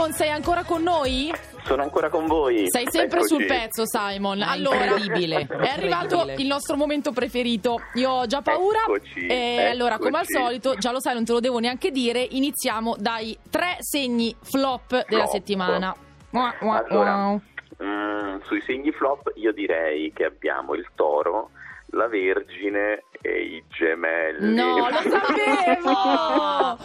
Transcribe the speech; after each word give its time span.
Simon, 0.00 0.12
sei 0.12 0.30
ancora 0.30 0.64
con 0.64 0.82
noi? 0.82 1.30
Sono 1.64 1.82
ancora 1.82 2.08
con 2.08 2.26
voi. 2.26 2.64
Sei 2.70 2.86
sempre 2.88 3.18
Eccoci. 3.18 3.34
sul 3.34 3.44
pezzo, 3.44 3.82
Simon. 3.84 4.40
Ah, 4.40 4.50
Allora, 4.52 4.96
incredibile, 4.96 5.46
è 5.46 5.68
arrivato 5.68 6.14
incredibile. 6.14 6.34
il 6.42 6.46
nostro 6.46 6.76
momento 6.76 7.12
preferito. 7.12 7.76
Io 7.94 8.10
ho 8.10 8.26
già 8.26 8.40
paura. 8.40 8.78
Eccoci, 8.80 9.26
e 9.26 9.66
allora, 9.70 9.98
come 9.98 10.16
al 10.18 10.24
eccoci. 10.24 10.42
solito, 10.42 10.74
già 10.76 10.90
lo 10.90 11.00
sai, 11.00 11.12
non 11.14 11.24
te 11.26 11.32
lo 11.32 11.40
devo 11.40 11.58
neanche 11.58 11.90
dire. 11.90 12.26
Iniziamo 12.30 12.96
dai 12.98 13.36
tre 13.50 13.76
segni 13.80 14.34
flop 14.40 14.88
della 15.06 15.24
Flop. 15.24 15.28
settimana. 15.34 15.94
Mua, 16.30 16.54
mua, 16.60 16.82
Allora, 16.88 17.16
mua. 17.16 17.40
mm, 17.84 18.40
sui 18.44 18.62
segni 18.64 18.92
flop 18.92 19.32
io 19.34 19.52
direi 19.52 20.12
che 20.14 20.24
abbiamo 20.24 20.72
il 20.74 20.86
toro, 20.94 21.50
la 21.92 22.06
vergine 22.08 23.04
e 23.20 23.40
i 23.42 23.64
gemelli. 23.68 24.54
No, 24.54 24.88
lo 24.88 25.00
sapevo! 25.10 26.76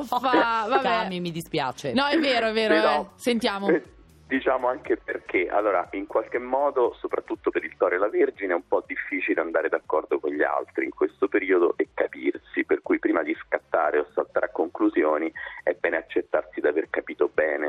Uffa, 0.00 0.66
vabbè. 0.68 0.82
Cami, 0.82 1.20
mi 1.20 1.30
dispiace. 1.30 1.92
No, 1.92 2.06
è 2.06 2.18
vero, 2.18 2.46
è 2.48 2.52
vero. 2.52 2.74
Però, 2.74 3.00
eh. 3.02 3.06
Sentiamo. 3.16 3.68
eh, 3.68 3.82
Diciamo 4.26 4.68
anche 4.68 4.96
perché, 4.96 5.48
allora, 5.48 5.86
in 5.92 6.06
qualche 6.06 6.38
modo, 6.38 6.96
soprattutto 6.98 7.50
per 7.50 7.62
il 7.62 7.74
Toro 7.76 7.94
e 7.94 7.98
la 7.98 8.08
Vergine, 8.08 8.52
è 8.52 8.56
un 8.56 8.66
po' 8.66 8.82
difficile 8.86 9.40
andare 9.42 9.68
d'accordo 9.68 10.18
con 10.18 10.30
gli 10.32 10.42
altri 10.42 10.84
in 10.86 10.90
questo 10.90 11.28
periodo 11.28 11.74
e 11.76 11.88
capirsi, 11.92 12.64
per 12.64 12.80
cui 12.82 12.98
prima 12.98 13.22
di 13.22 13.36
scattare 13.44 13.98
o 13.98 14.06
saltare 14.14 14.46
a 14.46 14.50
conclusioni 14.50 15.30
è 15.62 15.76
bene 15.78 15.98
accettarsi 15.98 16.60
di 16.60 16.66
aver 16.66 16.88
capito 16.88 17.30
bene. 17.32 17.63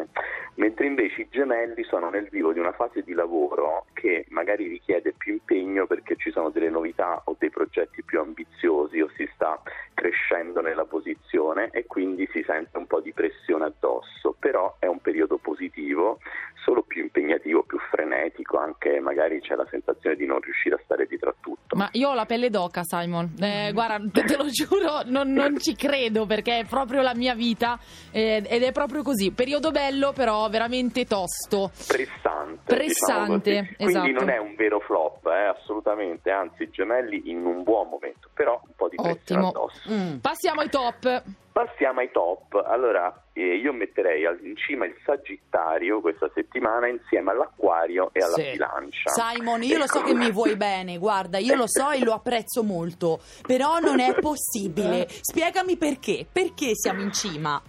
Mentre 0.55 0.85
invece 0.85 1.21
i 1.21 1.27
gemelli 1.29 1.83
sono 1.83 2.09
nel 2.09 2.29
vivo 2.29 2.53
di 2.53 2.59
una 2.59 2.71
fase 2.71 3.03
di 3.03 3.13
lavoro 3.13 3.87
che 3.93 4.25
magari 4.29 4.67
richiede 4.67 5.11
più 5.11 5.33
impegno 5.33 5.85
perché 5.85 6.15
ci 6.15 6.31
sono 6.31 6.49
delle 6.49 6.69
novità 6.69 7.21
o 7.25 7.35
dei 7.37 7.49
progetti 7.49 8.03
più 8.03 8.21
ambiziosi 8.21 9.01
o 9.01 9.09
si 9.17 9.29
sta 9.33 9.61
crescendo 9.93 10.61
nella 10.61 10.85
posizione 10.85 11.69
e 11.71 11.85
quindi 11.85 12.27
si 12.31 12.41
sente 12.47 12.77
un 12.77 12.87
po' 12.87 13.01
di 13.01 13.11
pressione 13.11 13.65
addosso, 13.65 14.33
però 14.39 14.77
è 14.79 14.85
un 14.85 15.01
periodo 15.01 15.37
positivo, 15.37 16.19
solo 16.63 16.83
più 16.83 17.03
impegnativo, 17.45 17.63
più 17.63 17.77
frenetico, 17.91 18.57
anche 18.57 18.99
magari 18.99 19.39
c'è 19.39 19.55
la 19.55 19.67
sensazione 19.69 20.15
di 20.15 20.25
non 20.25 20.39
riuscire 20.39 20.75
a 20.75 20.79
stare 20.83 21.05
dietro 21.05 21.29
a 21.29 21.35
tutto. 21.39 21.75
Ma 21.75 21.87
io 21.91 22.09
ho 22.09 22.13
la 22.13 22.25
pelle 22.25 22.49
d'oca, 22.49 22.83
Simon. 22.83 23.33
Eh, 23.39 23.71
guarda, 23.73 23.97
te, 24.11 24.35
lo 24.35 24.47
giuro, 24.49 25.01
non, 25.05 25.31
non 25.31 25.57
ci 25.59 25.75
credo 25.75 26.25
perché 26.25 26.59
è 26.59 26.65
proprio 26.65 27.01
la 27.01 27.13
mia 27.15 27.35
vita 27.35 27.79
eh, 28.11 28.43
ed 28.45 28.63
è 28.63 28.71
proprio 28.71 29.03
così. 29.03 29.31
Periodo 29.31 29.71
bello, 29.71 30.11
però 30.13 30.47
veramente 30.49 31.05
tosto. 31.05 31.71
Pressante. 31.87 32.63
Pressante, 32.65 33.49
diciamo. 33.49 33.75
Quindi 33.77 34.09
esatto. 34.09 34.25
non 34.25 34.29
è 34.29 34.37
un 34.37 34.55
vero 34.55 34.79
flop, 34.79 35.25
eh, 35.27 35.45
assolutamente, 35.57 36.31
anzi 36.31 36.69
gemelli 36.69 37.29
in 37.29 37.45
un 37.45 37.63
buon 37.63 37.89
momento, 37.89 38.24
però 38.35 38.61
un 38.63 38.73
po' 38.75 38.89
di 38.89 38.97
pressione 38.97 39.45
Ottimo. 39.45 39.47
addosso. 39.47 39.81
Mm. 39.91 40.17
Passiamo 40.17 40.61
ai 40.61 40.69
top. 40.69 41.23
Passiamo 41.51 42.01
ai 42.01 42.11
top. 42.11 42.53
Allora, 42.67 43.23
eh, 43.31 43.55
io 43.55 43.71
metterei 43.71 44.23
in 44.43 44.57
cima 44.57 44.85
il 44.85 44.95
Sagittario 45.05 46.01
questa 46.01 46.29
settimana 46.33 46.87
insieme 46.89 47.31
all'Acquario 47.31 48.09
e 48.11 48.19
alla 48.21 48.35
Sì. 48.35 48.51
Bilancia. 48.51 49.09
Simon, 49.09 49.63
io 49.63 49.77
lo 49.77 49.87
so 49.87 49.99
Ecco. 49.99 50.07
che 50.07 50.13
mi 50.15 50.31
vuoi 50.31 50.57
bene, 50.57 50.97
guarda, 50.97 51.37
io 51.37 51.55
lo 51.55 51.67
so 51.67 51.91
e 51.91 52.03
lo 52.03 52.11
apprezzo 52.13 52.61
molto, 52.61 53.19
però 53.47 53.79
non 53.79 54.01
è 54.01 54.13
possibile. 54.19 55.07
Spiegami 55.07 55.77
perché, 55.77 56.25
perché 56.29 56.71
siamo 56.75 57.01
in 57.01 57.13
cima? 57.13 57.61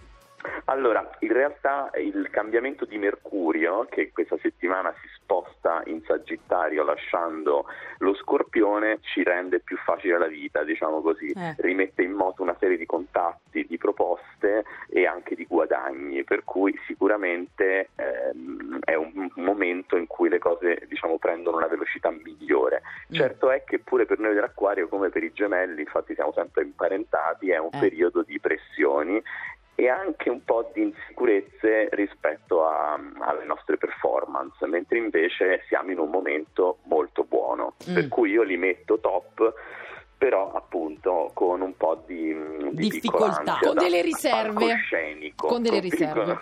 Allora, 0.66 1.08
in 1.20 1.32
realtà 1.32 1.90
il 2.00 2.28
cambiamento 2.30 2.84
di 2.84 2.98
Mercurio, 2.98 3.86
che 3.88 4.10
questa 4.12 4.36
settimana 4.40 4.92
si 5.00 5.08
sposta 5.20 5.35
in 5.86 6.02
Sagittario 6.04 6.84
lasciando 6.84 7.66
lo 7.98 8.14
Scorpione, 8.14 8.98
ci 9.00 9.22
rende 9.22 9.60
più 9.60 9.76
facile 9.78 10.18
la 10.18 10.26
vita, 10.26 10.62
diciamo 10.64 11.00
così. 11.00 11.30
Eh. 11.30 11.54
Rimette 11.58 12.02
in 12.02 12.12
moto 12.12 12.42
una 12.42 12.56
serie 12.58 12.76
di 12.76 12.86
contatti, 12.86 13.66
di 13.66 13.78
proposte 13.78 14.64
e 14.88 15.06
anche 15.06 15.34
di 15.34 15.46
guadagni, 15.46 16.24
per 16.24 16.44
cui 16.44 16.78
sicuramente 16.86 17.90
ehm, 17.96 18.80
è 18.84 18.94
un 18.94 19.30
momento 19.36 19.96
in 19.96 20.06
cui 20.06 20.28
le 20.28 20.38
cose 20.38 20.82
diciamo, 20.88 21.18
prendono 21.18 21.56
una 21.56 21.66
velocità 21.66 22.10
migliore. 22.10 22.82
Mm. 23.12 23.14
Certo 23.14 23.50
è 23.50 23.64
che 23.64 23.78
pure 23.78 24.06
per 24.06 24.18
noi 24.18 24.34
dell'Acquario, 24.34 24.88
come 24.88 25.08
per 25.08 25.22
i 25.22 25.32
gemelli, 25.32 25.80
infatti 25.80 26.14
siamo 26.14 26.32
sempre 26.32 26.62
imparentati, 26.62 27.50
è 27.50 27.58
un 27.58 27.70
Eh. 27.72 27.78
periodo 27.78 28.22
di 28.22 28.38
pressioni 28.40 29.22
e 29.78 29.88
anche 29.88 30.30
un 30.30 30.42
po' 30.42 30.70
di 30.72 30.82
insicurezze 30.82 31.88
rispetto 31.92 32.66
a- 32.66 32.98
alle 33.20 33.44
nostre 33.44 33.76
performance, 33.76 34.66
mentre 34.66 34.96
invece 34.98 35.62
siamo 35.68 35.90
in 35.92 35.98
un 35.98 36.08
momento 36.10 36.78
molto 36.84 37.24
buono. 37.24 37.74
Mm. 37.88 37.94
Per 37.94 38.08
cui 38.08 38.30
io 38.30 38.42
li 38.42 38.56
metto 38.56 38.98
top, 38.98 39.52
però 40.18 40.50
appunto 40.52 41.30
con 41.34 41.60
un 41.60 41.76
po' 41.76 42.02
di, 42.06 42.34
di 42.70 42.88
Difficoltà. 42.88 43.58
Con 43.60 43.74
delle 43.74 44.00
riserve. 44.00 44.76
Con 45.36 45.60
delle 45.60 45.80
riserve. 45.80 46.38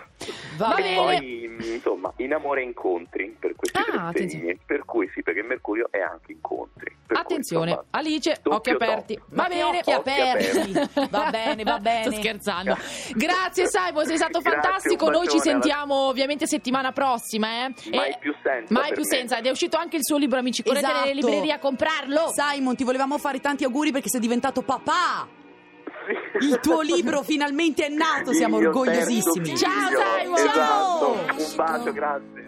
Va, 0.55 0.73
bene. 0.77 0.95
Poi, 0.95 1.43
insomma, 1.73 2.13
in 2.17 2.33
amore 2.33 2.61
incontri 2.61 3.35
per 3.37 3.53
questi 3.57 3.77
Ah, 3.77 4.11
tre 4.13 4.29
segni, 4.29 4.57
per 4.65 4.84
cui 4.95 5.11
sì, 5.13 5.21
perché 5.23 5.41
Mercurio 5.43 5.87
è 5.91 5.99
anche 5.99 6.31
incontri. 6.31 6.95
Cui, 7.05 7.15
Attenzione, 7.17 7.71
insomma, 7.71 7.87
Alice, 7.91 8.39
occhi 8.43 8.69
aperti. 8.69 9.15
top. 9.15 9.23
Va 9.27 9.47
bene. 9.49 9.63
occhi 9.63 9.91
aperti. 9.91 10.67
aperti. 10.69 11.07
Va 11.09 11.27
bene, 11.31 11.63
va 11.63 11.79
bene. 11.79 12.03
Sto 12.03 12.11
scherzando. 12.21 12.77
Grazie 13.13 13.67
Simon, 13.67 14.05
sei 14.05 14.15
stato 14.15 14.39
Grazie, 14.39 14.61
fantastico. 14.61 15.09
Noi 15.09 15.25
ci 15.27 15.33
alla- 15.33 15.41
sentiamo 15.43 15.93
ovviamente 16.07 16.47
settimana 16.47 16.93
prossima. 16.93 17.47
Eh? 17.65 17.73
Mai 17.91 18.09
E- 18.11 18.17
più 18.19 18.33
senza 18.41 18.73
Mai 18.73 18.93
più 18.93 19.01
me. 19.01 19.07
senza. 19.07 19.37
Ed 19.37 19.45
è 19.45 19.49
uscito 19.49 19.75
anche 19.75 19.97
il 19.97 20.03
suo 20.05 20.15
libro, 20.17 20.39
amici. 20.39 20.63
Correte 20.63 20.85
Esatto. 20.85 20.99
nelle 21.05 21.13
librerie 21.19 21.51
a 21.51 21.59
comprarlo. 21.59 22.31
Simon, 22.33 22.75
ti 22.77 22.85
volevamo 22.85 23.17
fare 23.17 23.39
tanti 23.41 23.65
auguri 23.65 23.91
perché 23.91 24.07
sei 24.09 24.21
diventato 24.21 24.61
papà. 24.61 25.27
Il 26.39 26.59
tuo 26.61 26.81
libro 26.81 27.21
finalmente 27.23 27.85
è 27.85 27.89
nato, 27.89 28.31
siamo 28.31 28.57
orgogliosissimi. 28.57 29.57
Ciao. 29.57 29.89
Simon. 30.19 30.37
Esatto. 30.37 30.53
Ciao. 30.53 31.11
Un 31.37 31.55
bacio, 31.55 31.91
grazie. 31.91 32.44